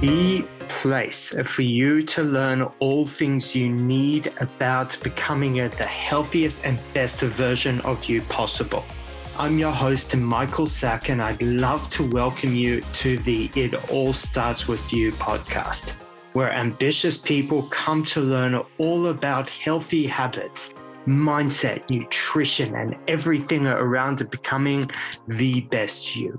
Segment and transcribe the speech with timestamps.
[0.00, 6.78] the place for you to learn all things you need about becoming the healthiest and
[6.92, 8.84] best version of you possible.
[9.38, 14.12] I'm your host, Michael Sack, and I'd love to welcome you to the It All
[14.12, 20.74] Starts With You podcast, where ambitious people come to learn all about healthy habits,
[21.06, 24.90] mindset, nutrition, and everything around becoming
[25.26, 26.38] the best you.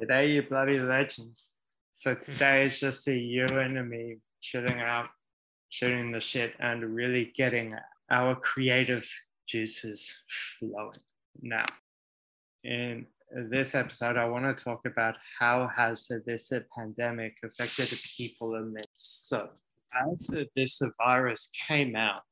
[0.00, 1.52] Today, you bloody legends.
[1.92, 5.06] So today is just a you and me chilling out,
[5.68, 7.76] shooting the shit, and really getting
[8.10, 9.08] our creative
[9.46, 10.24] juices
[10.58, 10.98] flowing.
[11.40, 11.66] Now,
[12.64, 18.74] in this episode, I want to talk about how has this pandemic affected people in
[18.74, 18.86] this.
[18.96, 19.48] So,
[20.10, 22.22] as this virus came out,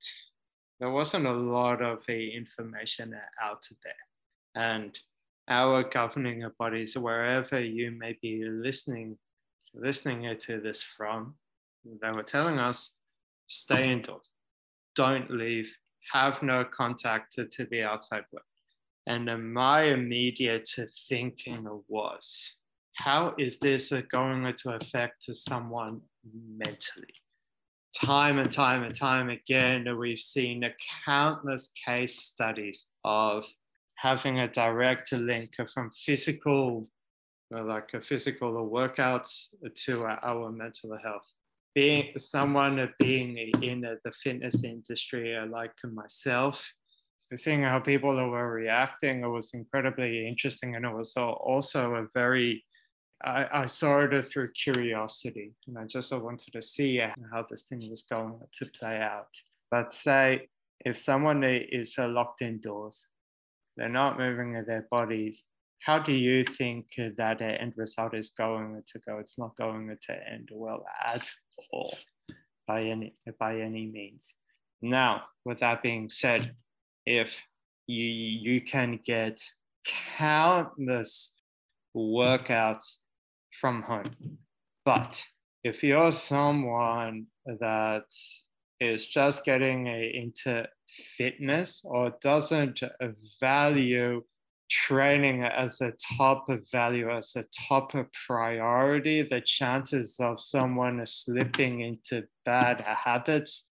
[0.80, 3.94] there wasn't a lot of the information out there,
[4.56, 4.98] and
[5.52, 9.18] our governing bodies, wherever you may be listening,
[9.74, 11.34] listening to this from,
[12.00, 12.92] they were telling us,
[13.48, 14.30] stay indoors,
[14.96, 15.70] don't leave,
[16.10, 18.46] have no contact to, to the outside world.
[19.06, 20.68] And my immediate
[21.08, 22.54] thinking was,
[22.94, 26.00] how is this going to affect someone
[26.56, 27.14] mentally?
[27.94, 30.64] Time and time and time again, we've seen
[31.04, 33.44] countless case studies of
[34.02, 36.88] having a direct link from physical,
[37.52, 41.28] like a physical workouts to our mental health.
[41.72, 46.68] Being someone being in the fitness industry, uh, like myself,
[47.36, 52.64] seeing how people were reacting, it was incredibly interesting, and it was also a very
[53.24, 57.88] I, I, saw it through curiosity and I just wanted to see how this thing
[57.88, 59.28] was going to play out.
[59.70, 60.48] But say
[60.84, 63.06] if someone is locked indoors
[63.76, 65.44] they're not moving their bodies.
[65.80, 69.18] How do you think that the end result is going to go?
[69.18, 71.28] It's not going to end well at
[71.72, 71.96] all
[72.66, 74.34] by any by any means.
[74.80, 76.54] Now, with that being said,
[77.06, 77.34] if
[77.86, 79.40] you you can get
[79.84, 81.34] countless
[81.96, 82.98] workouts
[83.60, 84.38] from home,
[84.84, 85.24] but
[85.64, 88.04] if you're someone that
[88.80, 90.66] is just getting into
[91.16, 92.80] fitness or doesn't
[93.40, 94.22] value
[94.70, 101.80] training as a top value, as a top of priority, the chances of someone slipping
[101.80, 103.70] into bad habits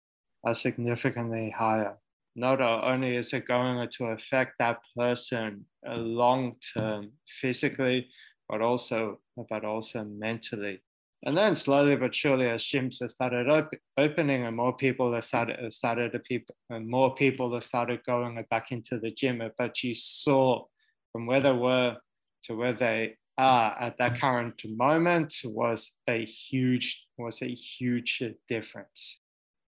[0.44, 1.96] are significantly higher.
[2.36, 8.08] Not only is it going to affect that person long term physically,
[8.48, 9.20] but also
[9.50, 10.80] but also mentally.
[11.26, 15.72] And then slowly but surely, as gyms have started op- opening and more people started,
[15.72, 20.64] started to and more people started going back into the gym, but you saw
[21.12, 21.96] from where they were
[22.44, 29.20] to where they are at that current moment was a huge was a huge difference.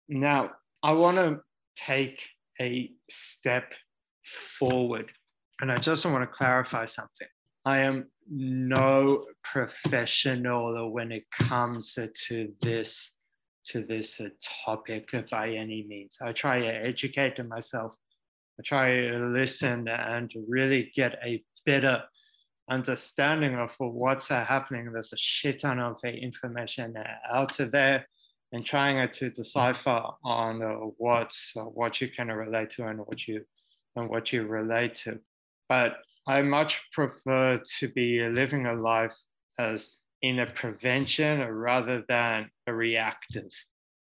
[0.09, 0.51] Now,
[0.83, 1.41] I want to
[1.77, 2.27] take
[2.61, 3.75] a step
[4.59, 5.13] forward,
[5.61, 7.29] and I just want to clarify something.
[7.65, 13.13] I am no professional when it comes to this
[13.67, 14.29] to this uh,
[14.67, 16.19] topic by any means.
[16.21, 17.95] I try to educate myself.
[18.61, 22.03] I try to listen and really get a better
[22.69, 24.93] understanding of what's uh, happening.
[24.93, 26.95] There's a shit ton of information
[27.33, 28.07] out there,
[28.53, 30.61] and trying uh, to decipher on
[30.99, 33.45] what what you can relate to and what you
[33.97, 35.21] and what you relate to.
[35.71, 35.97] But
[36.27, 39.17] I much prefer to be living a life
[39.59, 43.51] as in a prevention rather than a reactive.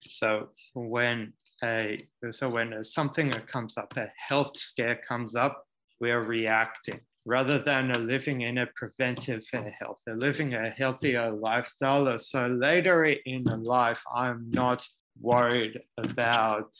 [0.02, 1.34] So when
[1.64, 5.66] a so when something comes up, a health scare comes up,
[6.00, 9.44] we are reacting rather than living in a preventive
[9.80, 12.18] health, living a healthier lifestyle.
[12.20, 14.88] So later in life, I'm not
[15.20, 16.74] worried about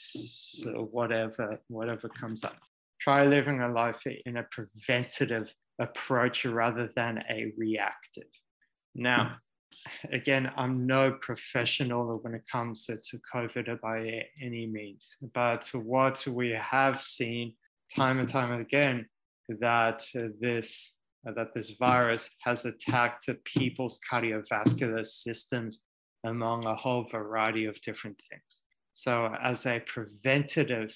[0.66, 2.58] whatever whatever comes up
[3.04, 8.30] try living a life in a preventative approach rather than a reactive.
[8.96, 9.38] Now,
[10.12, 12.98] again, I'm no professional when it comes to,
[13.34, 17.56] COVID by any means, but what we have seen
[17.94, 19.06] time and time again
[19.60, 20.06] that
[20.40, 20.94] this
[21.26, 25.80] that this virus has attacked people's cardiovascular systems
[26.26, 28.62] among a whole variety of different things.
[28.94, 30.94] So, as a preventative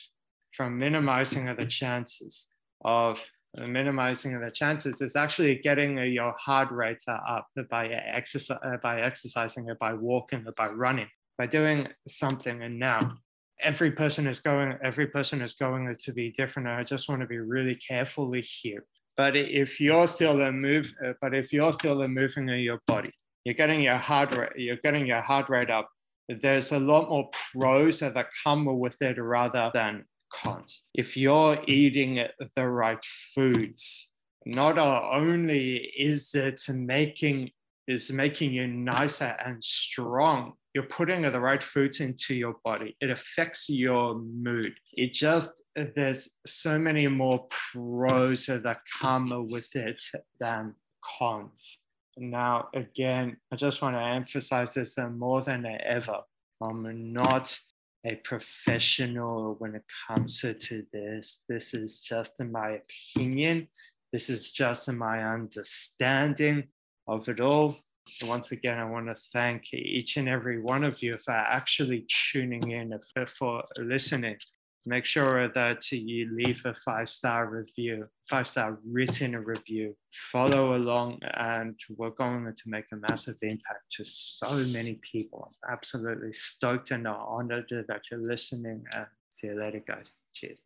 [0.57, 2.47] from minimizing the chances
[2.83, 3.21] of
[3.57, 9.01] uh, minimizing the chances is actually getting uh, your heart rate up by exercise by
[9.01, 11.07] exercising by walking or by running
[11.37, 12.63] by doing something.
[12.63, 13.13] And now
[13.61, 16.67] every person is going every person is going to be different.
[16.67, 18.83] I just want to be really carefully here
[19.15, 23.11] But if you're still a move, uh, but if you're still moving in your body,
[23.45, 25.89] you're getting your heart rate, you're getting your heart rate up.
[26.29, 30.83] There's a lot more pros that come with it rather than cons.
[30.93, 32.25] If you're eating
[32.55, 33.03] the right
[33.35, 34.11] foods,
[34.45, 37.51] not only is it making
[37.87, 40.53] is making you nicer and strong.
[40.73, 42.95] You're putting the right foods into your body.
[42.99, 44.73] It affects your mood.
[44.93, 45.63] It just,
[45.95, 50.03] there's so many more pros that come with it
[50.39, 51.79] than cons.
[52.17, 56.19] Now, again, I just want to emphasize this more than ever.
[56.61, 57.57] I'm not
[58.05, 61.39] a professional when it comes to this.
[61.49, 62.79] This is just in my
[63.15, 63.67] opinion.
[64.13, 66.67] This is just in my understanding
[67.07, 67.77] of it all.
[68.23, 72.71] Once again, I want to thank each and every one of you for actually tuning
[72.71, 74.37] in, for, for listening.
[74.85, 79.95] Make sure that you leave a five star review, five star written review.
[80.31, 85.51] Follow along, and we're going to make a massive impact to so many people.
[85.67, 88.83] I'm absolutely stoked and honored that you're listening.
[88.93, 90.13] And see you later, guys.
[90.33, 90.63] Cheers.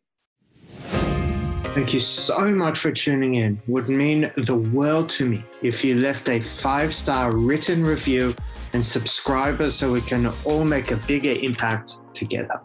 [1.74, 3.60] Thank you so much for tuning in.
[3.66, 8.34] Would mean the world to me if you left a five star written review
[8.74, 12.60] and subscribe us so we can all make a bigger impact together.